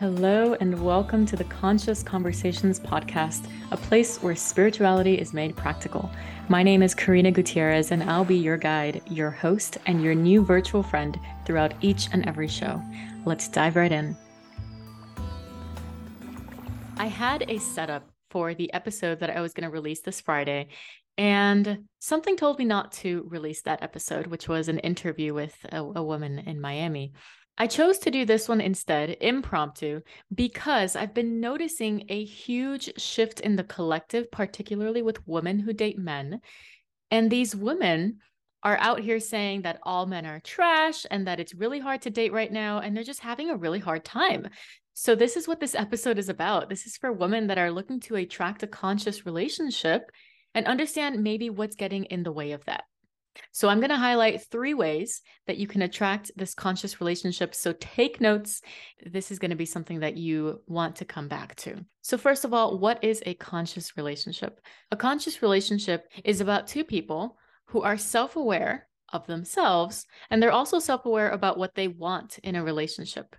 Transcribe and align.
Hello, 0.00 0.54
and 0.60 0.80
welcome 0.80 1.26
to 1.26 1.34
the 1.34 1.42
Conscious 1.42 2.04
Conversations 2.04 2.78
podcast, 2.78 3.50
a 3.72 3.76
place 3.76 4.18
where 4.18 4.36
spirituality 4.36 5.18
is 5.18 5.34
made 5.34 5.56
practical. 5.56 6.08
My 6.48 6.62
name 6.62 6.84
is 6.84 6.94
Karina 6.94 7.32
Gutierrez, 7.32 7.90
and 7.90 8.04
I'll 8.04 8.24
be 8.24 8.36
your 8.36 8.56
guide, 8.56 9.02
your 9.10 9.32
host, 9.32 9.76
and 9.86 10.00
your 10.00 10.14
new 10.14 10.44
virtual 10.44 10.84
friend 10.84 11.18
throughout 11.44 11.74
each 11.80 12.06
and 12.12 12.24
every 12.28 12.46
show. 12.46 12.80
Let's 13.24 13.48
dive 13.48 13.74
right 13.74 13.90
in. 13.90 14.16
I 16.96 17.06
had 17.06 17.44
a 17.48 17.58
setup 17.58 18.08
for 18.30 18.54
the 18.54 18.72
episode 18.72 19.18
that 19.18 19.30
I 19.30 19.40
was 19.40 19.52
going 19.52 19.68
to 19.68 19.72
release 19.72 20.02
this 20.02 20.20
Friday, 20.20 20.68
and 21.16 21.86
something 21.98 22.36
told 22.36 22.60
me 22.60 22.64
not 22.64 22.92
to 22.92 23.26
release 23.28 23.62
that 23.62 23.82
episode, 23.82 24.28
which 24.28 24.46
was 24.46 24.68
an 24.68 24.78
interview 24.78 25.34
with 25.34 25.56
a, 25.72 25.78
a 25.82 26.04
woman 26.04 26.38
in 26.38 26.60
Miami. 26.60 27.14
I 27.60 27.66
chose 27.66 27.98
to 27.98 28.12
do 28.12 28.24
this 28.24 28.48
one 28.48 28.60
instead, 28.60 29.16
impromptu, 29.20 30.02
because 30.32 30.94
I've 30.94 31.12
been 31.12 31.40
noticing 31.40 32.04
a 32.08 32.24
huge 32.24 33.00
shift 33.00 33.40
in 33.40 33.56
the 33.56 33.64
collective, 33.64 34.30
particularly 34.30 35.02
with 35.02 35.26
women 35.26 35.58
who 35.58 35.72
date 35.72 35.98
men. 35.98 36.40
And 37.10 37.28
these 37.28 37.56
women 37.56 38.18
are 38.62 38.78
out 38.78 39.00
here 39.00 39.18
saying 39.18 39.62
that 39.62 39.80
all 39.82 40.06
men 40.06 40.24
are 40.24 40.38
trash 40.38 41.04
and 41.10 41.26
that 41.26 41.40
it's 41.40 41.52
really 41.52 41.80
hard 41.80 42.02
to 42.02 42.10
date 42.10 42.32
right 42.32 42.52
now. 42.52 42.78
And 42.78 42.96
they're 42.96 43.02
just 43.02 43.20
having 43.20 43.50
a 43.50 43.56
really 43.56 43.80
hard 43.80 44.04
time. 44.04 44.48
So, 44.94 45.16
this 45.16 45.36
is 45.36 45.48
what 45.48 45.58
this 45.58 45.74
episode 45.74 46.18
is 46.18 46.28
about. 46.28 46.68
This 46.68 46.86
is 46.86 46.96
for 46.96 47.12
women 47.12 47.48
that 47.48 47.58
are 47.58 47.72
looking 47.72 47.98
to 48.00 48.16
attract 48.16 48.62
a 48.62 48.68
conscious 48.68 49.26
relationship 49.26 50.10
and 50.54 50.66
understand 50.66 51.22
maybe 51.24 51.50
what's 51.50 51.76
getting 51.76 52.04
in 52.04 52.22
the 52.22 52.32
way 52.32 52.52
of 52.52 52.64
that. 52.66 52.84
So 53.52 53.68
I'm 53.68 53.80
going 53.80 53.90
to 53.90 53.96
highlight 53.96 54.42
three 54.42 54.74
ways 54.74 55.20
that 55.46 55.58
you 55.58 55.66
can 55.66 55.82
attract 55.82 56.30
this 56.36 56.54
conscious 56.54 57.00
relationship. 57.00 57.54
So 57.54 57.74
take 57.80 58.20
notes. 58.20 58.62
This 59.04 59.30
is 59.30 59.38
going 59.38 59.50
to 59.50 59.56
be 59.56 59.64
something 59.64 60.00
that 60.00 60.16
you 60.16 60.60
want 60.66 60.96
to 60.96 61.04
come 61.04 61.28
back 61.28 61.54
to. 61.56 61.84
So, 62.02 62.16
first 62.16 62.44
of 62.44 62.54
all, 62.54 62.78
what 62.78 63.02
is 63.02 63.22
a 63.26 63.34
conscious 63.34 63.96
relationship? 63.96 64.60
A 64.90 64.96
conscious 64.96 65.42
relationship 65.42 66.08
is 66.24 66.40
about 66.40 66.66
two 66.66 66.84
people 66.84 67.36
who 67.66 67.82
are 67.82 67.98
self 67.98 68.36
aware 68.36 68.88
of 69.12 69.26
themselves 69.26 70.06
and 70.30 70.42
they're 70.42 70.52
also 70.52 70.78
self 70.78 71.06
aware 71.06 71.30
about 71.30 71.58
what 71.58 71.74
they 71.74 71.88
want 71.88 72.38
in 72.42 72.56
a 72.56 72.64
relationship. 72.64 73.36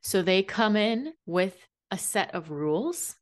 So 0.00 0.22
they 0.22 0.42
come 0.42 0.76
in 0.76 1.12
with 1.26 1.56
a 1.90 1.98
set 1.98 2.34
of 2.34 2.50
rules, 2.50 3.16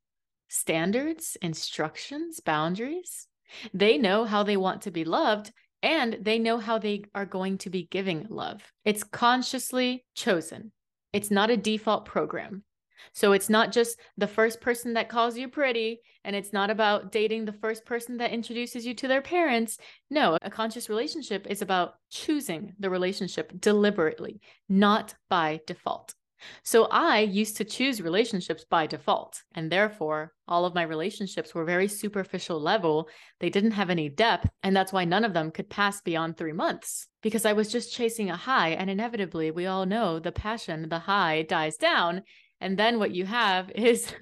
standards, 0.49 1.37
instructions, 1.43 2.41
boundaries. 2.41 3.29
They 3.73 3.99
know 3.99 4.25
how 4.25 4.43
they 4.43 4.57
want 4.57 4.83
to 4.83 4.91
be 4.91 5.05
loved 5.05 5.53
and 5.87 6.19
they 6.20 6.41
know 6.41 6.59
how 6.59 6.79
they 6.79 7.05
are 7.15 7.25
going 7.25 7.59
to 7.59 7.70
be 7.70 7.87
giving 7.89 8.27
love. 8.29 8.61
It's 8.84 9.05
consciously 9.05 10.05
chosen, 10.17 10.73
it's 11.12 11.31
not 11.31 11.48
a 11.48 11.56
default 11.56 12.05
program. 12.05 12.65
So 13.12 13.33
it's 13.33 13.48
not 13.48 13.70
just 13.70 14.01
the 14.19 14.27
first 14.27 14.61
person 14.61 14.95
that 14.95 15.09
calls 15.09 15.39
you 15.39 15.48
pretty, 15.48 16.01
and 16.25 16.34
it's 16.34 16.53
not 16.53 16.70
about 16.70 17.12
dating 17.12 17.45
the 17.45 17.53
first 17.53 17.87
person 17.87 18.17
that 18.17 18.33
introduces 18.33 18.84
you 18.84 18.95
to 18.95 19.06
their 19.06 19.23
parents. 19.23 19.78
No, 20.11 20.37
a 20.43 20.51
conscious 20.51 20.89
relationship 20.89 21.47
is 21.47 21.62
about 21.62 21.95
choosing 22.11 22.73
the 22.81 22.91
relationship 22.91 23.53
deliberately, 23.61 24.41
not 24.69 25.15
by 25.31 25.61
default. 25.69 26.15
So 26.62 26.84
I 26.84 27.20
used 27.20 27.56
to 27.56 27.65
choose 27.65 28.01
relationships 28.01 28.65
by 28.69 28.87
default. 28.87 29.42
And 29.55 29.70
therefore, 29.70 30.33
all 30.48 30.65
of 30.65 30.75
my 30.75 30.83
relationships 30.83 31.55
were 31.55 31.65
very 31.65 31.89
superficial 31.89 32.61
level. 32.61 33.09
They 33.41 33.51
didn't 33.51 33.73
have 33.73 33.91
any 33.91 34.09
depth. 34.09 34.48
And 34.62 34.77
that's 34.77 34.93
why 34.93 35.05
none 35.05 35.25
of 35.25 35.34
them 35.34 35.51
could 35.51 35.70
pass 35.70 36.01
beyond 36.01 36.37
three 36.37 36.53
months 36.53 37.09
because 37.23 37.45
I 37.45 37.55
was 37.55 37.73
just 37.73 37.93
chasing 37.93 38.31
a 38.31 38.37
high. 38.37 38.70
And 38.70 38.91
inevitably, 38.91 39.51
we 39.51 39.67
all 39.67 39.87
know 39.87 40.19
the 40.19 40.33
passion, 40.33 40.89
the 40.89 40.98
high 40.98 41.43
dies 41.43 41.77
down. 41.77 42.23
And 42.61 42.78
then 42.78 42.98
what 42.98 43.15
you 43.15 43.27
have 43.27 43.71
is 43.75 44.12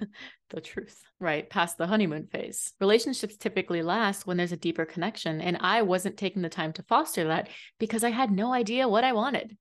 the 0.49 0.61
truth, 0.61 1.01
right? 1.19 1.49
Past 1.49 1.77
the 1.77 1.87
honeymoon 1.87 2.27
phase. 2.27 2.73
Relationships 2.79 3.37
typically 3.37 3.81
last 3.81 4.25
when 4.25 4.37
there's 4.37 4.51
a 4.51 4.57
deeper 4.57 4.85
connection. 4.85 5.41
And 5.41 5.57
I 5.59 5.81
wasn't 5.81 6.17
taking 6.17 6.41
the 6.41 6.49
time 6.49 6.73
to 6.73 6.83
foster 6.83 7.27
that 7.27 7.49
because 7.79 8.03
I 8.03 8.11
had 8.11 8.31
no 8.31 8.53
idea 8.53 8.87
what 8.87 9.03
I 9.03 9.13
wanted. 9.13 9.57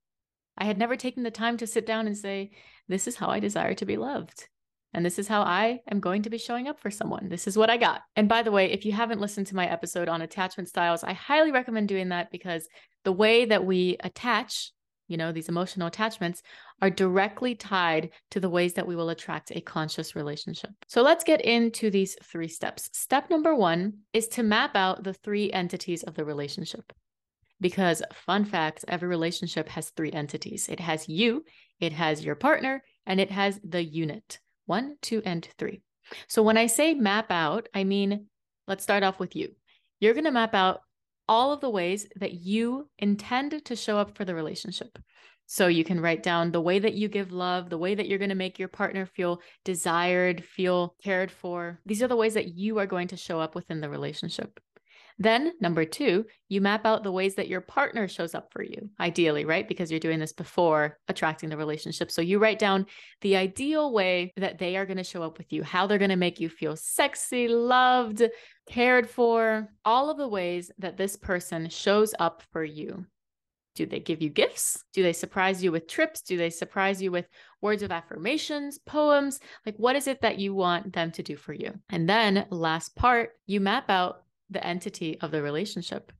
I 0.57 0.65
had 0.65 0.79
never 0.79 0.97
taken 0.97 1.23
the 1.23 1.31
time 1.31 1.57
to 1.59 1.67
sit 1.67 1.87
down 1.87 2.07
and 2.07 2.17
say, 2.17 2.51
This 2.89 3.07
is 3.07 3.17
how 3.17 3.29
I 3.29 3.41
desire 3.41 3.75
to 3.75 3.87
be 3.87 3.97
loved. 3.97 4.49
And 4.95 5.05
this 5.05 5.19
is 5.19 5.27
how 5.27 5.43
I 5.43 5.81
am 5.91 5.99
going 5.99 6.23
to 6.23 6.31
be 6.31 6.39
showing 6.39 6.69
up 6.69 6.79
for 6.79 6.91
someone. 6.91 7.29
This 7.29 7.49
is 7.49 7.59
what 7.59 7.69
I 7.69 7.77
got. 7.77 8.03
And 8.15 8.29
by 8.29 8.43
the 8.43 8.53
way, 8.53 8.71
if 8.71 8.87
you 8.87 8.93
haven't 8.93 9.21
listened 9.21 9.49
to 9.49 9.57
my 9.57 9.67
episode 9.67 10.09
on 10.09 10.23
attachment 10.23 10.69
styles, 10.69 11.03
I 11.03 11.13
highly 11.13 11.51
recommend 11.51 11.89
doing 11.89 12.11
that 12.11 12.31
because 12.31 12.69
the 13.03 13.13
way 13.13 13.45
that 13.45 13.67
we 13.67 13.97
attach, 14.05 14.71
you 15.09 15.17
know, 15.17 15.33
these 15.33 15.49
emotional 15.49 15.89
attachments 15.89 16.43
are 16.81 16.91
directly 16.91 17.57
tied 17.57 18.11
to 18.31 18.39
the 18.39 18.49
ways 18.49 18.75
that 18.75 18.87
we 18.87 18.95
will 18.95 19.11
attract 19.11 19.51
a 19.51 19.61
conscious 19.61 20.15
relationship. 20.15 20.71
So 20.87 21.03
let's 21.03 21.25
get 21.25 21.41
into 21.41 21.91
these 21.91 22.17
three 22.23 22.49
steps. 22.49 22.89
Step 22.93 23.31
number 23.31 23.55
one 23.55 23.95
is 24.13 24.29
to 24.29 24.45
map 24.45 24.77
out 24.77 25.03
the 25.03 25.13
three 25.13 25.53
entities 25.53 26.05
of 26.05 26.15
the 26.15 26.25
relationship. 26.25 26.93
Because, 27.61 28.03
fun 28.27 28.45
fact, 28.45 28.85
every 28.89 29.09
relationship 29.09 29.69
has 29.69 29.91
three 29.91 30.13
entities 30.13 30.69
it 30.69 30.81
has 30.81 31.09
you, 31.09 31.45
it 31.81 31.93
has 31.93 32.25
your 32.25 32.35
partner, 32.35 32.83
and 33.07 33.21
it 33.21 33.31
has 33.31 33.61
the 33.65 33.83
unit 33.83 34.39
one, 34.67 34.97
two, 35.03 35.23
and 35.25 35.49
three. 35.59 35.83
So 36.29 36.43
when 36.43 36.57
I 36.57 36.67
say 36.67 36.95
map 36.95 37.31
out, 37.31 37.69
I 37.75 37.85
mean, 37.85 38.27
let's 38.67 38.83
start 38.83 39.03
off 39.03 39.19
with 39.19 39.37
you. 39.37 39.51
You're 40.01 40.15
going 40.15 40.25
to 40.25 40.31
map 40.31 40.55
out 40.55 40.81
all 41.29 41.53
of 41.53 41.61
the 41.61 41.71
ways 41.71 42.07
that 42.17 42.35
you 42.35 42.89
intend 42.99 43.65
to 43.65 43.77
show 43.77 43.99
up 43.99 44.17
for 44.17 44.25
the 44.25 44.35
relationship. 44.35 44.99
So 45.47 45.67
you 45.67 45.85
can 45.85 46.01
write 46.01 46.23
down 46.23 46.51
the 46.51 46.61
way 46.61 46.79
that 46.79 46.95
you 46.95 47.09
give 47.09 47.33
love, 47.33 47.69
the 47.69 47.79
way 47.79 47.95
that 47.95 48.09
you're 48.09 48.19
going 48.19 48.31
to 48.31 48.35
make 48.35 48.59
your 48.59 48.69
partner 48.69 49.05
feel 49.05 49.41
desired, 49.65 50.43
feel 50.43 50.95
cared 51.03 51.31
for. 51.31 51.81
These 51.85 52.03
are 52.03 52.09
the 52.09 52.17
ways 52.17 52.35
that 52.35 52.55
you 52.55 52.79
are 52.79 52.87
going 52.87 53.09
to 53.09 53.17
show 53.17 53.41
up 53.41 53.55
within 53.55 53.81
the 53.81 53.91
relationship. 53.91 54.59
Then, 55.19 55.53
number 55.61 55.85
two, 55.85 56.27
you 56.49 56.61
map 56.61 56.85
out 56.85 57.05
the 57.05 57.13
ways 57.13 57.37
that 57.37 57.47
your 57.47 57.61
partner 57.61 58.09
shows 58.09 58.35
up 58.35 58.53
for 58.53 58.63
you, 58.63 58.91
ideally, 58.99 59.45
right? 59.45 59.67
Because 59.67 59.91
you're 59.91 60.01
doing 60.01 60.19
this 60.19 60.33
before 60.33 60.99
attracting 61.07 61.51
the 61.51 61.57
relationship. 61.57 62.11
So 62.11 62.21
you 62.21 62.41
write 62.41 62.59
down 62.59 62.87
the 63.21 63.37
ideal 63.37 63.93
way 63.93 64.33
that 64.37 64.59
they 64.59 64.77
are 64.77 64.87
going 64.87 64.97
to 64.97 65.05
show 65.05 65.23
up 65.23 65.39
with 65.39 65.53
you, 65.53 65.63
how 65.63 65.87
they're 65.87 65.99
going 65.99 66.11
to 66.11 66.17
make 66.17 66.41
you 66.41 66.49
feel 66.49 66.75
sexy, 66.75 67.47
loved, 67.47 68.23
cared 68.69 69.09
for, 69.09 69.69
all 69.85 70.11
of 70.11 70.19
the 70.19 70.29
ways 70.29 70.73
that 70.79 70.97
this 70.97 71.17
person 71.17 71.69
shows 71.69 72.13
up 72.19 72.43
for 72.51 72.65
you. 72.65 73.07
Do 73.77 73.87
they 73.87 74.01
give 74.01 74.23
you 74.23 74.31
gifts? 74.31 74.85
Do 74.93 75.03
they 75.03 75.13
surprise 75.13 75.63
you 75.63 75.73
with 75.73 75.89
trips? 75.89 76.23
Do 76.23 76.37
they 76.37 76.51
surprise 76.51 77.03
you 77.03 77.11
with 77.11 77.27
words 77.61 77.83
of 77.83 77.91
affirmations, 77.91 78.79
poems? 78.79 79.41
Like, 79.67 79.77
what 79.77 79.97
is 79.97 80.07
it 80.07 80.23
that 80.23 80.39
you 80.39 80.55
want 80.55 80.93
them 80.93 81.11
to 81.13 81.23
do 81.23 81.37
for 81.37 81.53
you? 81.53 81.73
And 81.89 82.09
then, 82.09 82.47
last 82.51 82.95
part, 82.95 83.31
you 83.47 83.61
map 83.61 83.91
out 83.91 84.23
the 84.51 84.65
entity 84.65 85.21
of 85.21 85.31
the 85.31 85.43
relationship. 85.43 86.13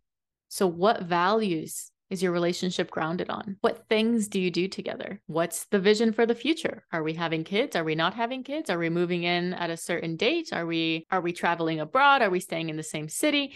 So, 0.49 0.67
what 0.67 1.03
values 1.03 1.91
is 2.11 2.23
your 2.23 2.33
relationship 2.33 2.91
grounded 2.91 3.31
on? 3.31 3.57
What 3.61 3.89
things 3.89 4.29
do 4.29 4.41
you 4.41 4.51
do 4.51 4.69
together? 4.69 5.21
What's 5.27 5.65
the 5.67 5.79
vision 5.79 6.13
for 6.13 6.27
the 6.27 6.35
future? 6.35 6.85
Are 6.93 7.03
we 7.03 7.15
having 7.15 7.45
kids? 7.45 7.77
Are 7.77 7.85
we 7.85 7.95
not 7.95 8.15
having 8.15 8.45
kids? 8.45 8.71
Are 8.71 8.79
we 8.79 8.91
moving 8.91 9.25
in 9.25 9.55
at 9.55 9.71
a 9.71 9.77
certain 9.77 10.17
date? 10.17 10.53
Are 10.53 10.67
we 10.67 11.07
are 11.11 11.21
we 11.21 11.33
traveling 11.33 11.81
abroad? 11.81 12.23
Are 12.23 12.31
we 12.31 12.41
staying 12.41 12.69
in 12.69 12.77
the 12.77 12.83
same 12.83 13.09
city? 13.09 13.55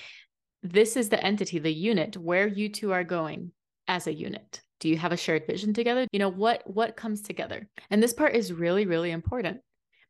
This 0.62 0.96
is 0.96 1.08
the 1.08 1.22
entity, 1.22 1.58
the 1.58 1.72
unit 1.72 2.16
where 2.16 2.46
you 2.46 2.68
two 2.68 2.92
are 2.92 3.04
going 3.04 3.52
as 3.86 4.06
a 4.06 4.14
unit. 4.14 4.60
Do 4.80 4.88
you 4.88 4.96
have 4.96 5.12
a 5.12 5.16
shared 5.16 5.46
vision 5.46 5.74
together? 5.74 6.06
You 6.12 6.18
know 6.18 6.30
what 6.30 6.62
what 6.66 6.96
comes 6.96 7.20
together? 7.20 7.68
And 7.90 8.02
this 8.02 8.12
part 8.12 8.34
is 8.34 8.52
really 8.52 8.86
really 8.86 9.10
important 9.10 9.60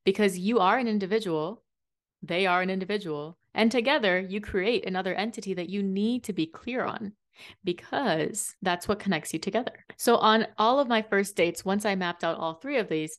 because 0.05 0.39
you 0.39 0.61
are 0.61 0.79
an 0.79 0.89
individual, 0.89 1.63
they 2.23 2.47
are 2.47 2.63
an 2.63 2.71
individual, 2.71 3.38
and 3.55 3.71
together 3.71 4.19
you 4.19 4.41
create 4.41 4.87
another 4.87 5.15
entity 5.15 5.55
that 5.55 5.69
you 5.69 5.83
need 5.83 6.25
to 6.25 6.33
be 6.33 6.47
clear 6.47 6.85
on 6.85 7.13
because 7.65 8.55
that's 8.63 8.89
what 8.89 8.99
connects 8.99 9.33
you 9.33 9.39
together. 9.39 9.85
So, 9.97 10.17
on 10.17 10.47
all 10.57 10.81
of 10.81 10.89
my 10.89 11.03
first 11.03 11.37
dates, 11.37 11.65
once 11.65 11.85
I 11.85 11.95
mapped 11.95 12.25
out 12.25 12.39
all 12.39 12.55
three 12.55 12.79
of 12.79 12.89
these, 12.89 13.19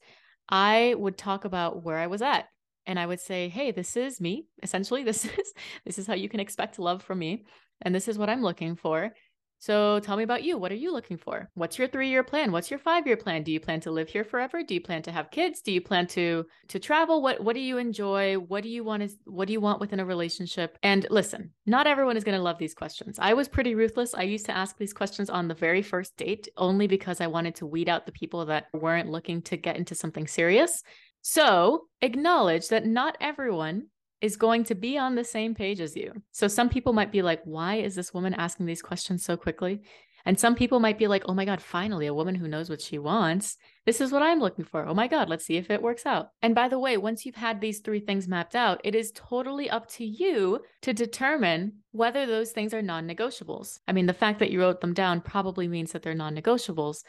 I 0.50 0.96
would 0.98 1.18
talk 1.18 1.46
about 1.46 1.84
where 1.84 1.98
I 1.98 2.08
was 2.08 2.22
at. 2.22 2.46
And 2.86 3.00
I 3.00 3.06
would 3.06 3.20
say, 3.20 3.50
hey, 3.50 3.72
this 3.72 3.96
is 3.96 4.20
me. 4.20 4.48
Essentially, 4.64 5.04
this 5.06 5.26
is 5.26 5.54
this 5.86 6.00
is 6.00 6.08
how 6.08 6.16
you 6.16 6.30
can 6.30 6.40
expect 6.40 6.80
love 6.80 7.04
from 7.04 7.20
me. 7.20 7.46
And 7.82 7.96
this 7.96 8.08
is 8.08 8.18
what 8.18 8.30
I'm 8.30 8.42
looking 8.42 8.76
for. 8.76 9.12
So 9.60 10.00
tell 10.00 10.16
me 10.16 10.24
about 10.24 10.44
you. 10.44 10.58
What 10.58 10.72
are 10.72 10.76
you 10.76 10.94
looking 10.94 11.18
for? 11.18 11.50
What's 11.54 11.78
your 11.78 11.90
3-year 11.90 12.24
plan? 12.24 12.54
What's 12.54 12.72
your 12.72 12.80
5-year 12.80 13.18
plan? 13.18 13.44
Do 13.44 13.52
you 13.52 13.60
plan 13.60 13.82
to 13.82 13.92
live 13.92 14.08
here 14.08 14.24
forever? 14.24 14.64
Do 14.64 14.74
you 14.74 14.80
plan 14.80 15.02
to 15.04 15.12
have 15.12 15.32
kids? 15.32 15.62
Do 15.62 15.74
you 15.74 15.82
plan 15.82 16.08
to 16.08 16.46
to 16.70 16.80
travel? 16.80 17.22
What 17.22 17.44
what 17.44 17.56
do 17.56 17.60
you 17.60 17.78
enjoy? 17.78 18.36
What 18.36 18.64
do 18.64 18.70
you 18.70 18.84
want 18.86 19.04
is 19.04 19.18
what 19.26 19.48
do 19.48 19.54
you 19.54 19.62
want 19.62 19.82
within 19.82 20.00
a 20.00 20.06
relationship? 20.06 20.78
And 20.82 21.06
listen, 21.10 21.52
not 21.66 21.88
everyone 21.88 22.16
is 22.16 22.24
going 22.24 22.38
to 22.38 22.44
love 22.44 22.58
these 22.58 22.74
questions. 22.74 23.20
I 23.20 23.34
was 23.34 23.50
pretty 23.50 23.76
ruthless. 23.76 24.14
I 24.14 24.24
used 24.24 24.46
to 24.46 24.56
ask 24.56 24.78
these 24.78 24.94
questions 24.94 25.30
on 25.30 25.48
the 25.48 25.54
very 25.54 25.82
first 25.82 26.16
date 26.16 26.48
only 26.56 26.88
because 26.88 27.20
I 27.20 27.28
wanted 27.28 27.56
to 27.56 27.66
weed 27.66 27.90
out 27.90 28.06
the 28.06 28.14
people 28.14 28.46
that 28.46 28.68
weren't 28.74 29.10
looking 29.10 29.42
to 29.44 29.58
get 29.58 29.76
into 29.76 29.94
something 29.94 30.26
serious. 30.26 30.84
So, 31.22 31.88
acknowledge 32.02 32.70
that 32.70 32.86
not 32.86 33.18
everyone 33.20 33.88
is 34.22 34.36
going 34.36 34.64
to 34.66 34.76
be 34.76 34.98
on 34.98 35.16
the 35.16 35.24
same 35.24 35.56
page 35.56 35.80
as 35.80 35.96
you. 35.96 36.14
So 36.32 36.48
some 36.48 36.70
people 36.70 36.94
might 36.94 37.12
be 37.12 37.22
like, 37.22 37.42
why 37.46 37.76
is 37.76 37.96
this 37.96 38.14
woman 38.14 38.34
asking 38.34 38.66
these 38.66 38.82
questions 38.82 39.24
so 39.24 39.38
quickly? 39.38 39.82
And 40.26 40.40
some 40.40 40.56
people 40.56 40.80
might 40.80 40.98
be 40.98 41.08
like, 41.08 41.24
oh 41.28 41.34
my 41.34 41.46
God, 41.46 41.62
finally, 41.62 42.08
a 42.08 42.14
woman 42.14 42.36
who 42.36 42.48
knows 42.48 42.70
what 42.70 42.82
she 42.82 43.00
wants. 43.00 43.58
This 43.86 44.02
is 44.02 44.12
what 44.12 44.22
I'm 44.22 44.40
looking 44.40 44.66
for. 44.66 44.86
Oh 44.86 44.94
my 44.94 45.08
God, 45.08 45.30
let's 45.30 45.46
see 45.46 45.58
if 45.58 45.70
it 45.70 45.82
works 45.82 46.06
out. 46.06 46.30
And 46.42 46.54
by 46.54 46.68
the 46.68 46.80
way, 46.80 46.98
once 46.98 47.26
you've 47.26 47.36
had 47.36 47.62
these 47.62 47.80
three 47.80 48.00
things 48.00 48.28
mapped 48.28 48.56
out, 48.56 48.82
it 48.84 48.96
is 48.96 49.14
totally 49.16 49.70
up 49.70 49.88
to 49.92 50.06
you 50.06 50.60
to 50.82 50.94
determine 50.94 51.78
whether 51.92 52.26
those 52.26 52.52
things 52.52 52.74
are 52.74 52.82
non 52.82 53.08
negotiables. 53.08 53.80
I 53.88 53.94
mean, 53.94 54.06
the 54.06 54.14
fact 54.14 54.40
that 54.40 54.52
you 54.52 54.60
wrote 54.60 54.82
them 54.82 54.94
down 54.94 55.22
probably 55.22 55.68
means 55.68 55.94
that 55.94 56.04
they're 56.04 56.14
non 56.14 56.36
negotiables. 56.36 57.04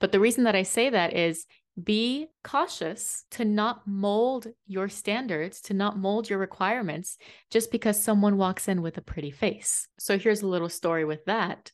But 0.00 0.12
the 0.12 0.20
reason 0.20 0.44
that 0.44 0.56
I 0.56 0.62
say 0.62 0.90
that 0.90 1.14
is 1.14 1.46
be 1.82 2.28
cautious 2.44 3.24
to 3.32 3.44
not 3.44 3.86
mold 3.86 4.46
your 4.66 4.88
standards, 4.88 5.60
to 5.62 5.74
not 5.74 5.98
mold 5.98 6.30
your 6.30 6.38
requirements 6.38 7.18
just 7.50 7.72
because 7.72 8.02
someone 8.02 8.36
walks 8.36 8.68
in 8.68 8.80
with 8.80 8.96
a 8.96 9.02
pretty 9.02 9.30
face. 9.30 9.88
So 9.98 10.18
here's 10.18 10.42
a 10.42 10.46
little 10.46 10.68
story 10.68 11.04
with 11.04 11.24
that. 11.24 11.72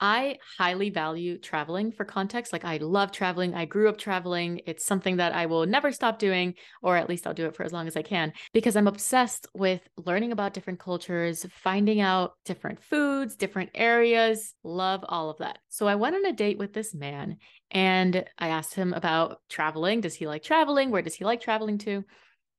I 0.00 0.38
highly 0.58 0.88
value 0.88 1.36
traveling 1.36 1.92
for 1.92 2.06
context. 2.06 2.52
Like, 2.52 2.64
I 2.64 2.78
love 2.78 3.12
traveling. 3.12 3.54
I 3.54 3.66
grew 3.66 3.88
up 3.88 3.98
traveling. 3.98 4.62
It's 4.66 4.86
something 4.86 5.18
that 5.18 5.34
I 5.34 5.44
will 5.44 5.66
never 5.66 5.92
stop 5.92 6.18
doing, 6.18 6.54
or 6.82 6.96
at 6.96 7.08
least 7.08 7.26
I'll 7.26 7.34
do 7.34 7.46
it 7.46 7.54
for 7.54 7.64
as 7.64 7.72
long 7.72 7.86
as 7.86 7.96
I 7.96 8.02
can, 8.02 8.32
because 8.54 8.76
I'm 8.76 8.86
obsessed 8.86 9.46
with 9.54 9.82
learning 9.98 10.32
about 10.32 10.54
different 10.54 10.80
cultures, 10.80 11.44
finding 11.52 12.00
out 12.00 12.32
different 12.46 12.82
foods, 12.82 13.36
different 13.36 13.70
areas. 13.74 14.54
Love 14.64 15.04
all 15.06 15.28
of 15.28 15.38
that. 15.38 15.58
So, 15.68 15.86
I 15.86 15.96
went 15.96 16.16
on 16.16 16.24
a 16.24 16.32
date 16.32 16.58
with 16.58 16.72
this 16.72 16.94
man 16.94 17.36
and 17.70 18.24
I 18.38 18.48
asked 18.48 18.74
him 18.74 18.94
about 18.94 19.38
traveling. 19.50 20.00
Does 20.00 20.14
he 20.14 20.26
like 20.26 20.42
traveling? 20.42 20.90
Where 20.90 21.02
does 21.02 21.14
he 21.14 21.24
like 21.24 21.42
traveling 21.42 21.76
to? 21.78 22.04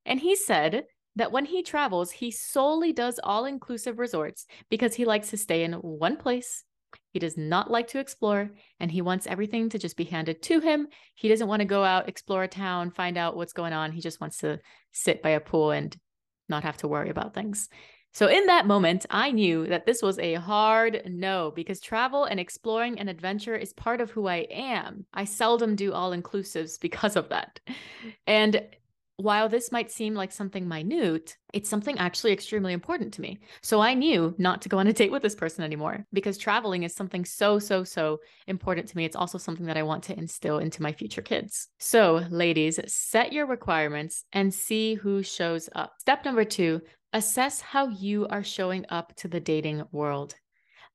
And 0.06 0.20
he 0.20 0.36
said 0.36 0.84
that 1.16 1.32
when 1.32 1.46
he 1.46 1.64
travels, 1.64 2.12
he 2.12 2.30
solely 2.32 2.94
does 2.94 3.20
all 3.24 3.46
inclusive 3.46 4.00
resorts 4.00 4.46
because 4.70 4.94
he 4.94 5.06
likes 5.06 5.32
to 5.32 5.38
stay 5.38 5.64
in 5.64 5.74
one 5.74 6.18
place 6.18 6.64
he 7.12 7.20
does 7.20 7.38
not 7.38 7.70
like 7.70 7.88
to 7.90 8.00
explore 8.00 8.50
and 8.80 8.92
he 8.92 9.02
wants 9.02 9.28
everything 9.28 9.70
to 9.70 9.80
just 9.80 9.98
be 9.98 10.06
handed 10.06 10.42
to 10.44 10.60
him. 10.60 10.88
He 11.16 11.28
doesn't 11.28 11.48
want 11.48 11.60
to 11.60 11.66
go 11.66 11.84
out, 11.84 12.10
explore 12.10 12.44
a 12.44 12.48
town, 12.48 12.92
find 12.92 13.18
out 13.18 13.36
what's 13.36 13.54
going 13.54 13.74
on. 13.74 13.92
He 13.92 14.02
just 14.02 14.22
wants 14.22 14.38
to 14.40 14.60
sit 14.92 15.22
by 15.22 15.32
a 15.32 15.40
pool 15.40 15.72
and 15.72 15.96
not 16.50 16.64
have 16.64 16.78
to 16.78 16.88
worry 16.88 17.10
about 17.10 17.34
things. 17.34 17.70
So, 18.14 18.28
in 18.28 18.48
that 18.48 18.68
moment, 18.68 19.06
I 19.10 19.32
knew 19.32 19.66
that 19.68 19.86
this 19.86 20.02
was 20.02 20.20
a 20.20 20.34
hard 20.34 21.04
no 21.06 21.52
because 21.56 21.80
travel 21.80 22.26
and 22.26 22.42
exploring 22.42 23.00
and 23.00 23.10
adventure 23.10 23.56
is 23.56 23.72
part 23.72 24.02
of 24.02 24.12
who 24.12 24.28
I 24.28 24.48
am. 24.52 25.06
I 25.14 25.24
seldom 25.24 25.78
do 25.78 25.94
all 25.94 26.12
inclusives 26.12 26.80
because 26.80 27.16
of 27.16 27.30
that. 27.30 27.62
And 28.28 28.64
while 29.22 29.50
this 29.50 29.72
might 29.72 29.92
seem 29.92 30.14
like 30.16 30.32
something 30.32 30.68
minute, 30.68 31.38
it's 31.54 31.70
something 31.70 31.98
actually 31.98 32.34
extremely 32.34 32.74
important 32.74 33.14
to 33.14 33.22
me. 33.22 33.40
So 33.62 33.80
I 33.80 33.94
knew 33.94 34.34
not 34.38 34.62
to 34.64 34.70
go 34.70 34.80
on 34.80 34.88
a 34.88 34.94
date 34.94 35.12
with 35.12 35.22
this 35.22 35.36
person 35.36 35.64
anymore 35.64 36.06
because 36.12 36.38
traveling 36.38 36.84
is 36.84 36.96
something 36.96 37.26
so, 37.26 37.60
so, 37.60 37.84
so 37.84 38.20
important 38.48 38.88
to 38.88 38.98
me. 38.98 39.06
It's 39.06 39.16
also 39.16 39.38
something 39.38 39.66
that 39.68 39.78
I 39.78 39.84
want 39.84 40.04
to 40.06 40.18
instill 40.18 40.58
into 40.60 40.82
my 40.82 40.92
future 40.92 41.22
kids. 41.22 41.68
So, 41.80 42.26
ladies, 42.30 42.80
set 42.88 43.34
your 43.34 43.46
requirements 43.46 44.26
and 44.34 44.54
see 44.54 44.96
who 44.96 45.24
shows 45.24 45.70
up. 45.74 45.94
Step 46.00 46.26
number 46.26 46.46
two 46.46 46.82
assess 47.14 47.60
how 47.60 47.90
you 47.90 48.26
are 48.28 48.44
showing 48.44 48.86
up 48.90 49.14
to 49.18 49.28
the 49.28 49.40
dating 49.40 49.84
world. 49.92 50.36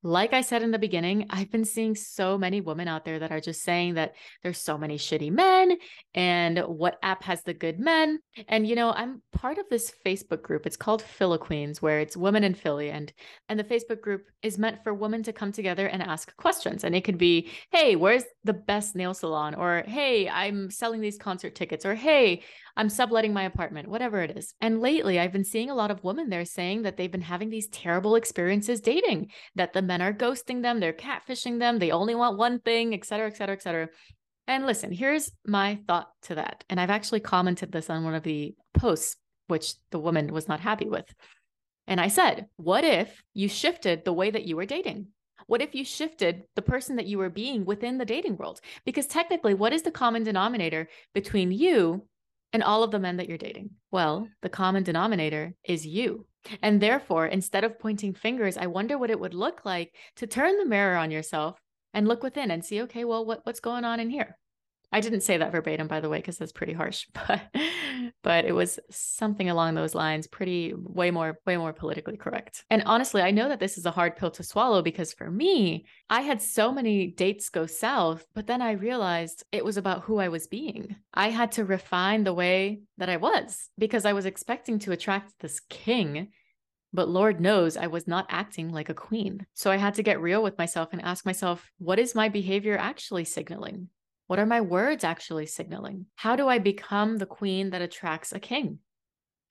Like 0.07 0.33
I 0.33 0.43
said 0.43 0.63
in 0.63 0.71
the 0.71 0.79
beginning, 0.79 1.27
I've 1.31 1.51
been 1.51 1.65
seeing 1.65 1.97
so 1.97 2.39
many 2.39 2.61
women 2.61 2.87
out 2.87 3.05
there 3.05 3.19
that 3.19 3.33
are 3.33 3.41
just 3.41 3.65
saying 3.65 3.95
that 3.95 4.15
there's 4.41 4.57
so 4.57 4.79
many 4.79 4.99
shitty 4.99 5.33
men 5.33 5.79
and 6.15 6.61
what 6.61 7.01
app 7.03 7.25
has 7.25 7.43
the 7.43 7.53
good 7.53 7.81
men. 7.81 8.21
And 8.47 8.69
you 8.69 8.77
know, 8.77 8.93
I'm 8.93 9.21
part 9.33 9.59
of 9.59 9.65
this 9.69 9.93
Facebook 10.07 10.43
group. 10.43 10.65
It's 10.65 10.77
called 10.77 11.03
Philly 11.03 11.39
Queens, 11.39 11.83
where 11.83 11.99
it's 11.99 12.17
women 12.17 12.45
in 12.45 12.55
Philly 12.55 12.89
and 12.89 13.13
and 13.49 13.59
the 13.59 13.65
Facebook 13.65 14.01
group 14.01 14.27
is 14.43 14.59
meant 14.59 14.85
for 14.85 14.95
women 14.95 15.25
to 15.25 15.33
come 15.33 15.51
together 15.51 15.89
and 15.89 16.01
ask 16.01 16.37
questions. 16.37 16.85
And 16.85 16.95
it 16.95 17.03
could 17.03 17.19
be, 17.19 17.51
"Hey, 17.73 17.97
where's 17.97 18.23
the 18.45 18.53
best 18.53 18.95
nail 18.95 19.13
salon?" 19.13 19.57
or 19.57 19.83
"Hey, 19.89 20.29
I'm 20.29 20.71
selling 20.71 21.01
these 21.01 21.19
concert 21.19 21.57
tickets," 21.57 21.85
or 21.85 21.97
"Hey, 21.97 22.45
I'm 22.77 22.91
subletting 22.91 23.33
my 23.33 23.45
apartment, 23.45 23.89
whatever 23.89 24.21
it 24.21 24.37
is. 24.37 24.55
And 24.61 24.81
lately, 24.81 25.19
I've 25.19 25.33
been 25.33 25.45
seeing 25.45 25.71
a 25.71 25.75
lot 25.75 25.91
of 25.91 26.05
women 26.05 26.29
there 26.29 26.45
saying 26.45 26.83
that 26.83 26.97
they've 26.97 27.11
been 27.11 27.23
having 27.23 27.49
these 27.49 27.69
terrible 27.69 28.15
experiences 28.15 28.81
dating, 28.81 29.31
that 29.55 29.73
the 29.73 29.83
men 29.83 29.96
are 30.03 30.13
ghosting 30.13 30.63
them, 30.63 30.81
they're 30.81 30.93
catfishing 30.93 31.59
them, 31.59 31.79
they 31.79 31.91
only 31.91 32.15
want 32.15 32.39
one 32.39 32.61
thing, 32.61 32.95
et 32.95 33.05
cetera, 33.05 33.27
et 33.29 33.37
cetera, 33.37 33.55
et 33.55 33.63
cetera. 33.63 33.89
And 34.47 34.67
listen, 34.67 34.93
here's 34.93 35.31
my 35.47 35.81
thought 35.87 36.09
to 36.23 36.37
that. 36.37 36.65
And 36.71 36.81
I've 36.81 36.91
actually 36.91 37.21
commented 37.21 37.73
this 37.73 37.91
on 37.91 38.05
one 38.05 38.15
of 38.15 38.23
the 38.23 38.55
posts, 38.75 39.17
which 39.49 39.75
the 39.91 39.99
woman 39.99 40.33
was 40.33 40.49
not 40.49 40.61
happy 40.61 40.89
with. 40.89 41.07
And 41.87 42.01
I 42.01 42.09
said, 42.09 42.47
what 42.57 42.85
if 42.85 43.23
you 43.35 43.49
shifted 43.49 44.05
the 44.05 44.13
way 44.13 44.31
that 44.31 44.45
you 44.45 44.57
were 44.57 44.67
dating? 44.67 45.09
What 45.47 45.63
if 45.63 45.75
you 45.75 45.85
shifted 45.85 46.43
the 46.57 46.63
person 46.63 46.97
that 46.97 47.07
you 47.07 47.19
were 47.19 47.31
being 47.31 47.65
within 47.65 47.99
the 47.99 48.05
dating 48.05 48.37
world? 48.37 48.61
Because 48.85 49.07
technically, 49.07 49.55
what 49.55 49.73
is 49.73 49.83
the 49.83 49.93
common 49.93 50.25
denominator 50.25 50.89
between 51.15 51.53
you 51.53 52.07
and 52.53 52.63
all 52.63 52.83
of 52.83 52.91
the 52.91 52.99
men 52.99 53.17
that 53.17 53.29
you're 53.29 53.39
dating? 53.39 53.71
Well, 53.91 54.29
the 54.43 54.49
common 54.49 54.83
denominator 54.83 55.55
is 55.65 55.87
you. 55.87 56.27
And 56.63 56.81
therefore, 56.81 57.27
instead 57.27 57.65
of 57.65 57.79
pointing 57.79 58.15
fingers, 58.15 58.57
I 58.57 58.67
wonder 58.67 58.99
what 58.99 59.11
it 59.11 59.19
would 59.19 59.35
look 59.35 59.65
like 59.65 59.95
to 60.17 60.27
turn 60.27 60.57
the 60.59 60.65
mirror 60.65 60.97
on 60.97 61.11
yourself 61.11 61.59
and 61.93 62.07
look 62.07 62.23
within 62.23 62.51
and 62.51 62.65
see, 62.65 62.83
okay, 62.83 63.05
well, 63.05 63.25
what, 63.25 63.41
what's 63.45 63.61
going 63.61 63.85
on 63.85 64.01
in 64.01 64.11
here? 64.11 64.39
I 64.93 65.01
didn't 65.01 65.23
say 65.23 65.39
that 65.39 65.53
verbatim, 65.53 65.89
by 65.89 66.01
the 66.01 66.09
way, 66.09 66.19
because 66.19 66.39
that's 66.39 66.53
pretty 66.53 66.73
harsh, 66.73 67.07
but 67.29 67.43
but 68.23 68.45
it 68.45 68.53
was 68.53 68.79
something 68.91 69.51
along 69.51 69.75
those 69.75 69.95
lines, 69.95 70.27
pretty 70.27 70.75
way 70.77 71.11
more, 71.11 71.39
way 71.47 71.57
more 71.57 71.73
politically 71.73 72.17
correct. 72.17 72.65
And 72.71 72.83
honestly, 72.85 73.23
I 73.23 73.31
know 73.31 73.49
that 73.49 73.61
this 73.61 73.79
is 73.79 73.87
a 73.87 73.91
hard 73.91 74.17
pill 74.17 74.31
to 74.33 74.43
swallow 74.43 74.83
because 74.83 75.13
for 75.13 75.31
me, 75.31 75.87
I 76.09 76.23
had 76.23 76.41
so 76.41 76.73
many 76.73 77.09
dates 77.09 77.49
go 77.49 77.67
south, 77.67 78.27
but 78.35 78.47
then 78.47 78.63
I 78.63 78.73
realized 78.73 79.45
it 79.53 79.65
was 79.65 79.77
about 79.77 80.03
who 80.03 80.19
I 80.19 80.29
was 80.29 80.47
being. 80.47 80.97
I 81.13 81.31
had 81.31 81.53
to 81.53 81.65
refine 81.65 82.25
the 82.25 82.35
way 82.35 82.81
that 82.99 83.09
I 83.09 83.17
was 83.17 83.69
because 83.79 84.05
I 84.05 84.13
was 84.13 84.27
expecting 84.27 84.79
to 84.81 84.93
attract 84.93 85.35
this 85.41 85.61
king 85.69 86.29
but 86.93 87.11
Lord 87.11 87.41
knows 87.41 87.77
I 87.77 87.89
was 87.89 88.09
not 88.09 88.25
acting 88.31 88.73
like 88.73 88.89
a 88.89 88.95
queen. 88.95 89.45
So 89.53 89.71
I 89.71 89.77
had 89.77 89.95
to 89.95 90.03
get 90.03 90.21
real 90.21 90.43
with 90.43 90.57
myself 90.57 90.91
and 90.93 91.03
ask 91.03 91.27
myself, 91.27 91.71
what 91.77 91.99
is 91.99 92.15
my 92.15 92.31
behavior 92.31 92.79
actually 92.79 93.25
signaling? 93.25 93.91
What 94.27 94.39
are 94.39 94.47
my 94.47 94.61
words 94.61 95.05
actually 95.05 95.47
signaling? 95.47 96.07
How 96.17 96.37
do 96.37 96.49
I 96.49 96.59
become 96.59 97.19
the 97.19 97.27
queen 97.27 97.71
that 97.71 97.83
attracts 97.83 98.33
a 98.33 98.41
king? 98.41 98.81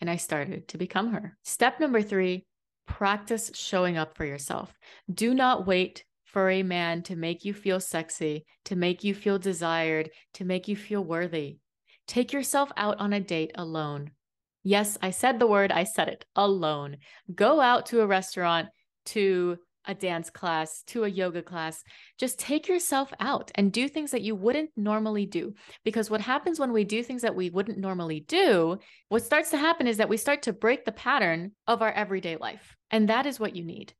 And 0.02 0.10
I 0.10 0.18
started 0.18 0.68
to 0.70 0.78
become 0.78 1.14
her. 1.14 1.38
Step 1.44 1.80
number 1.80 2.02
three 2.02 2.46
practice 2.88 3.52
showing 3.56 3.98
up 3.98 4.16
for 4.16 4.26
yourself. 4.26 4.74
Do 5.12 5.34
not 5.34 5.66
wait 5.66 6.04
for 6.24 6.50
a 6.50 6.64
man 6.64 7.02
to 7.04 7.16
make 7.16 7.46
you 7.46 7.54
feel 7.54 7.80
sexy, 7.80 8.46
to 8.66 8.76
make 8.76 9.04
you 9.04 9.16
feel 9.16 9.40
desired, 9.40 10.10
to 10.34 10.46
make 10.46 10.68
you 10.68 10.76
feel 10.76 11.04
worthy. 11.04 11.58
Take 12.08 12.34
yourself 12.34 12.72
out 12.78 13.00
on 13.00 13.14
a 13.14 13.20
date 13.20 13.52
alone. 13.56 14.12
Yes, 14.64 14.98
I 15.02 15.12
said 15.12 15.40
the 15.40 15.48
word, 15.48 15.72
I 15.72 15.86
said 15.86 16.10
it 16.10 16.26
alone. 16.36 16.98
Go 17.34 17.62
out 17.62 17.86
to 17.88 18.02
a 18.02 18.08
restaurant 18.08 18.68
to 19.06 19.58
a 19.88 19.96
dance 19.96 20.30
class, 20.30 20.84
to 20.88 21.04
a 21.04 21.10
yoga 21.10 21.42
class. 21.42 21.84
Just 22.18 22.40
take 22.40 22.68
yourself 22.68 23.14
out 23.20 23.52
and 23.56 23.72
do 23.72 23.88
things 23.88 24.12
that 24.12 24.22
you 24.22 24.36
wouldn't 24.36 24.72
normally 24.76 25.26
do. 25.26 25.54
Because 25.84 26.10
what 26.10 26.22
happens 26.22 26.60
when 26.60 26.74
we 26.74 26.84
do 26.84 27.04
things 27.04 27.22
that 27.22 27.36
we 27.36 27.50
wouldn't 27.50 27.78
normally 27.78 28.20
do, 28.22 28.78
what 29.10 29.24
starts 29.24 29.52
to 29.52 29.58
happen 29.58 29.88
is 29.88 29.98
that 29.98 30.10
we 30.10 30.18
start 30.18 30.44
to 30.44 30.54
break 30.54 30.86
the 30.86 30.92
pattern 30.92 31.52
of 31.68 31.82
our 31.82 31.92
everyday 31.92 32.38
life. 32.38 32.76
And 32.92 33.10
that 33.10 33.26
is 33.26 33.40
what 33.40 33.56
you 33.56 33.64
need. 33.64 33.94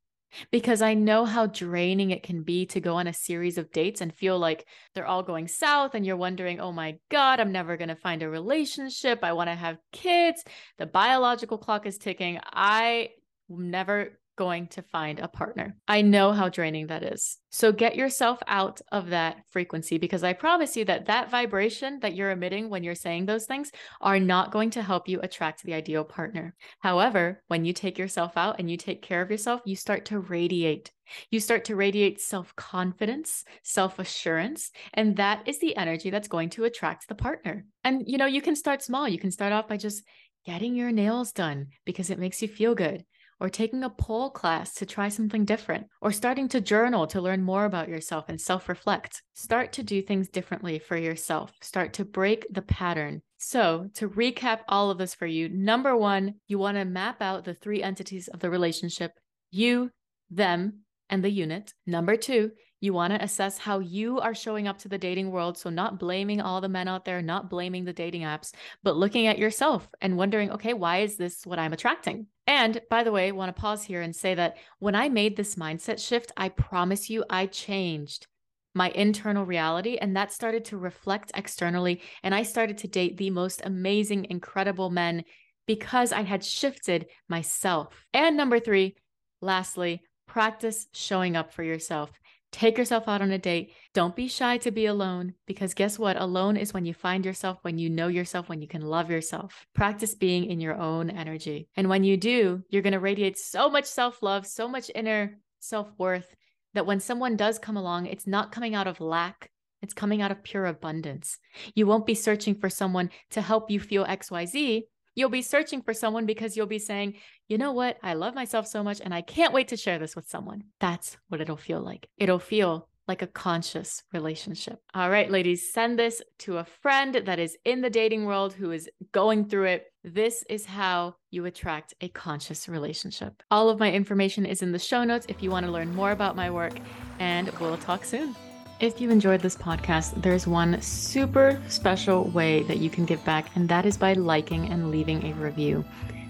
Because 0.50 0.82
I 0.82 0.94
know 0.94 1.24
how 1.24 1.46
draining 1.46 2.10
it 2.10 2.22
can 2.22 2.42
be 2.42 2.66
to 2.66 2.80
go 2.80 2.96
on 2.96 3.06
a 3.06 3.12
series 3.12 3.58
of 3.58 3.70
dates 3.70 4.00
and 4.00 4.12
feel 4.12 4.38
like 4.38 4.66
they're 4.94 5.06
all 5.06 5.22
going 5.22 5.48
south, 5.48 5.94
and 5.94 6.04
you're 6.04 6.16
wondering, 6.16 6.60
oh 6.60 6.72
my 6.72 6.98
God, 7.10 7.40
I'm 7.40 7.52
never 7.52 7.76
going 7.76 7.88
to 7.88 7.96
find 7.96 8.22
a 8.22 8.28
relationship. 8.28 9.20
I 9.22 9.32
want 9.32 9.48
to 9.48 9.54
have 9.54 9.78
kids. 9.92 10.42
The 10.78 10.86
biological 10.86 11.58
clock 11.58 11.86
is 11.86 11.96
ticking. 11.96 12.40
I 12.44 13.10
never 13.48 14.18
going 14.36 14.68
to 14.68 14.82
find 14.82 15.18
a 15.18 15.28
partner. 15.28 15.76
I 15.88 16.02
know 16.02 16.32
how 16.32 16.48
draining 16.48 16.88
that 16.88 17.02
is. 17.02 17.38
So 17.50 17.72
get 17.72 17.96
yourself 17.96 18.38
out 18.46 18.80
of 18.92 19.08
that 19.08 19.38
frequency 19.50 19.98
because 19.98 20.22
I 20.22 20.34
promise 20.34 20.76
you 20.76 20.84
that 20.84 21.06
that 21.06 21.30
vibration 21.30 22.00
that 22.00 22.14
you're 22.14 22.30
emitting 22.30 22.68
when 22.68 22.84
you're 22.84 22.94
saying 22.94 23.26
those 23.26 23.46
things 23.46 23.72
are 24.00 24.20
not 24.20 24.52
going 24.52 24.70
to 24.70 24.82
help 24.82 25.08
you 25.08 25.20
attract 25.22 25.62
the 25.62 25.74
ideal 25.74 26.04
partner. 26.04 26.54
However, 26.80 27.42
when 27.48 27.64
you 27.64 27.72
take 27.72 27.98
yourself 27.98 28.36
out 28.36 28.56
and 28.58 28.70
you 28.70 28.76
take 28.76 29.02
care 29.02 29.22
of 29.22 29.30
yourself, 29.30 29.62
you 29.64 29.74
start 29.74 30.04
to 30.06 30.20
radiate. 30.20 30.92
You 31.30 31.40
start 31.40 31.64
to 31.66 31.76
radiate 31.76 32.20
self 32.20 32.54
confidence, 32.56 33.44
self 33.62 33.98
assurance, 33.98 34.70
and 34.92 35.16
that 35.16 35.46
is 35.46 35.60
the 35.60 35.76
energy 35.76 36.10
that's 36.10 36.28
going 36.28 36.50
to 36.50 36.64
attract 36.64 37.08
the 37.08 37.14
partner. 37.14 37.64
And 37.84 38.02
you 38.06 38.18
know, 38.18 38.26
you 38.26 38.42
can 38.42 38.56
start 38.56 38.82
small. 38.82 39.08
You 39.08 39.18
can 39.18 39.30
start 39.30 39.52
off 39.52 39.68
by 39.68 39.76
just 39.76 40.02
getting 40.44 40.74
your 40.76 40.92
nails 40.92 41.32
done 41.32 41.68
because 41.84 42.10
it 42.10 42.18
makes 42.18 42.40
you 42.40 42.48
feel 42.48 42.74
good 42.74 43.04
or 43.40 43.48
taking 43.48 43.82
a 43.82 43.90
pole 43.90 44.30
class 44.30 44.74
to 44.74 44.86
try 44.86 45.08
something 45.08 45.44
different, 45.44 45.86
or 46.00 46.12
starting 46.12 46.48
to 46.48 46.60
journal 46.60 47.06
to 47.06 47.20
learn 47.20 47.42
more 47.42 47.64
about 47.64 47.88
yourself 47.88 48.26
and 48.28 48.40
self 48.40 48.68
reflect. 48.68 49.22
Start 49.34 49.72
to 49.72 49.82
do 49.82 50.02
things 50.02 50.28
differently 50.28 50.78
for 50.78 50.96
yourself. 50.96 51.52
Start 51.62 51.92
to 51.94 52.04
break 52.04 52.46
the 52.50 52.62
pattern. 52.62 53.22
So, 53.38 53.90
to 53.94 54.08
recap 54.08 54.60
all 54.68 54.90
of 54.90 54.98
this 54.98 55.14
for 55.14 55.26
you, 55.26 55.48
number 55.48 55.96
one, 55.96 56.34
you 56.48 56.58
want 56.58 56.78
to 56.78 56.84
map 56.84 57.20
out 57.20 57.44
the 57.44 57.54
three 57.54 57.82
entities 57.82 58.28
of 58.28 58.40
the 58.40 58.50
relationship 58.50 59.12
you, 59.50 59.90
them, 60.30 60.80
and 61.08 61.22
the 61.22 61.30
unit. 61.30 61.72
Number 61.86 62.16
two, 62.16 62.50
You 62.86 62.92
want 62.92 63.12
to 63.14 63.20
assess 63.20 63.58
how 63.58 63.80
you 63.80 64.20
are 64.20 64.32
showing 64.32 64.68
up 64.68 64.78
to 64.78 64.88
the 64.88 64.96
dating 64.96 65.32
world. 65.32 65.58
So, 65.58 65.70
not 65.70 65.98
blaming 65.98 66.40
all 66.40 66.60
the 66.60 66.68
men 66.68 66.86
out 66.86 67.04
there, 67.04 67.20
not 67.20 67.50
blaming 67.50 67.84
the 67.84 67.92
dating 67.92 68.22
apps, 68.22 68.54
but 68.84 68.96
looking 68.96 69.26
at 69.26 69.40
yourself 69.40 69.88
and 70.00 70.16
wondering, 70.16 70.52
okay, 70.52 70.72
why 70.72 70.98
is 70.98 71.16
this 71.16 71.44
what 71.44 71.58
I'm 71.58 71.72
attracting? 71.72 72.28
And 72.46 72.80
by 72.88 73.02
the 73.02 73.10
way, 73.10 73.26
I 73.26 73.32
want 73.32 73.54
to 73.54 73.60
pause 73.60 73.82
here 73.82 74.02
and 74.02 74.14
say 74.14 74.36
that 74.36 74.58
when 74.78 74.94
I 74.94 75.08
made 75.08 75.36
this 75.36 75.56
mindset 75.56 75.98
shift, 75.98 76.30
I 76.36 76.48
promise 76.48 77.10
you, 77.10 77.24
I 77.28 77.46
changed 77.46 78.28
my 78.72 78.90
internal 78.90 79.44
reality. 79.44 79.96
And 79.96 80.16
that 80.16 80.30
started 80.30 80.66
to 80.66 80.78
reflect 80.78 81.32
externally. 81.34 82.02
And 82.22 82.36
I 82.36 82.44
started 82.44 82.78
to 82.78 82.86
date 82.86 83.16
the 83.16 83.30
most 83.30 83.62
amazing, 83.64 84.28
incredible 84.30 84.90
men 84.90 85.24
because 85.66 86.12
I 86.12 86.22
had 86.22 86.44
shifted 86.44 87.06
myself. 87.28 88.06
And 88.14 88.36
number 88.36 88.60
three, 88.60 88.94
lastly, 89.40 90.02
practice 90.28 90.86
showing 90.92 91.34
up 91.34 91.52
for 91.52 91.64
yourself. 91.64 92.12
Take 92.52 92.78
yourself 92.78 93.08
out 93.08 93.22
on 93.22 93.30
a 93.30 93.38
date. 93.38 93.72
Don't 93.92 94.16
be 94.16 94.28
shy 94.28 94.56
to 94.58 94.70
be 94.70 94.86
alone 94.86 95.34
because 95.46 95.74
guess 95.74 95.98
what? 95.98 96.20
Alone 96.20 96.56
is 96.56 96.72
when 96.72 96.86
you 96.86 96.94
find 96.94 97.24
yourself, 97.24 97.58
when 97.62 97.78
you 97.78 97.90
know 97.90 98.08
yourself, 98.08 98.48
when 98.48 98.62
you 98.62 98.68
can 98.68 98.82
love 98.82 99.10
yourself. 99.10 99.66
Practice 99.74 100.14
being 100.14 100.46
in 100.46 100.60
your 100.60 100.74
own 100.74 101.10
energy. 101.10 101.68
And 101.76 101.88
when 101.88 102.04
you 102.04 102.16
do, 102.16 102.62
you're 102.70 102.82
going 102.82 102.92
to 102.92 103.00
radiate 103.00 103.38
so 103.38 103.68
much 103.68 103.84
self 103.84 104.22
love, 104.22 104.46
so 104.46 104.68
much 104.68 104.90
inner 104.94 105.38
self 105.60 105.88
worth 105.98 106.34
that 106.74 106.86
when 106.86 107.00
someone 107.00 107.36
does 107.36 107.58
come 107.58 107.76
along, 107.76 108.06
it's 108.06 108.26
not 108.26 108.52
coming 108.52 108.74
out 108.74 108.86
of 108.86 109.00
lack. 109.00 109.50
It's 109.82 109.94
coming 109.94 110.22
out 110.22 110.30
of 110.30 110.42
pure 110.42 110.66
abundance. 110.66 111.38
You 111.74 111.86
won't 111.86 112.06
be 112.06 112.14
searching 112.14 112.54
for 112.54 112.70
someone 112.70 113.10
to 113.30 113.40
help 113.40 113.70
you 113.70 113.80
feel 113.80 114.04
XYZ. 114.04 114.82
You'll 115.16 115.30
be 115.30 115.42
searching 115.42 115.80
for 115.80 115.94
someone 115.94 116.26
because 116.26 116.56
you'll 116.56 116.66
be 116.66 116.78
saying, 116.78 117.14
you 117.48 117.56
know 117.56 117.72
what? 117.72 117.96
I 118.02 118.14
love 118.14 118.34
myself 118.34 118.66
so 118.66 118.82
much 118.82 119.00
and 119.00 119.14
I 119.14 119.22
can't 119.22 119.54
wait 119.54 119.68
to 119.68 119.76
share 119.76 119.98
this 119.98 120.14
with 120.14 120.28
someone. 120.28 120.64
That's 120.78 121.16
what 121.28 121.40
it'll 121.40 121.56
feel 121.56 121.80
like. 121.80 122.06
It'll 122.18 122.38
feel 122.38 122.88
like 123.08 123.22
a 123.22 123.26
conscious 123.26 124.02
relationship. 124.12 124.78
All 124.92 125.08
right, 125.08 125.30
ladies, 125.30 125.72
send 125.72 125.98
this 125.98 126.20
to 126.40 126.58
a 126.58 126.64
friend 126.64 127.14
that 127.14 127.38
is 127.38 127.56
in 127.64 127.80
the 127.80 127.88
dating 127.88 128.26
world 128.26 128.52
who 128.52 128.72
is 128.72 128.90
going 129.12 129.48
through 129.48 129.64
it. 129.64 129.86
This 130.04 130.44
is 130.50 130.66
how 130.66 131.14
you 131.30 131.46
attract 131.46 131.94
a 132.00 132.08
conscious 132.08 132.68
relationship. 132.68 133.42
All 133.50 133.70
of 133.70 133.78
my 133.78 133.90
information 133.90 134.44
is 134.44 134.60
in 134.60 134.72
the 134.72 134.78
show 134.78 135.04
notes 135.04 135.26
if 135.28 135.42
you 135.42 135.50
want 135.50 135.66
to 135.66 135.72
learn 135.72 135.94
more 135.94 136.10
about 136.10 136.36
my 136.36 136.50
work, 136.50 136.74
and 137.18 137.48
we'll 137.60 137.78
talk 137.78 138.04
soon. 138.04 138.34
If 138.78 139.00
you 139.00 139.10
enjoyed 139.10 139.40
this 139.40 139.56
podcast, 139.56 140.20
there's 140.20 140.46
one 140.46 140.82
super 140.82 141.58
special 141.66 142.24
way 142.24 142.62
that 142.64 142.76
you 142.76 142.90
can 142.90 143.06
give 143.06 143.24
back, 143.24 143.46
and 143.56 143.66
that 143.70 143.86
is 143.86 143.96
by 143.96 144.12
liking 144.12 144.70
and 144.70 144.90
leaving 144.90 145.24
a 145.24 145.32
review. 145.32 145.82